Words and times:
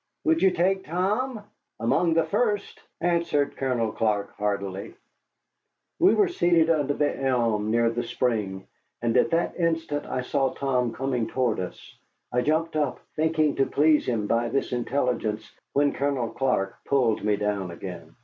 "Would 0.23 0.41
you 0.41 0.49
take 0.49 0.83
Tom?" 0.83 1.43
"Among 1.79 2.15
the 2.15 2.23
first," 2.23 2.81
answered 3.01 3.55
Colonel 3.55 3.91
Clark, 3.91 4.31
heartily. 4.35 4.95
We 5.99 6.15
were 6.15 6.27
seated 6.27 6.71
under 6.71 6.95
the 6.95 7.21
elm 7.21 7.69
near 7.69 7.91
the 7.91 8.01
spring, 8.01 8.65
and 9.03 9.15
at 9.15 9.29
that 9.29 9.59
instant 9.59 10.07
I 10.07 10.21
saw 10.21 10.55
Tom 10.55 10.91
coming 10.91 11.27
toward 11.27 11.59
us. 11.59 11.99
I 12.31 12.41
jumped 12.41 12.75
up, 12.75 12.99
thinking 13.15 13.55
to 13.57 13.67
please 13.67 14.07
him 14.07 14.25
by 14.25 14.49
this 14.49 14.73
intelligence, 14.73 15.53
when 15.73 15.93
Colonel 15.93 16.29
Clark 16.29 16.83
pulled 16.85 17.23
me 17.23 17.35
down 17.35 17.69
again. 17.69 18.15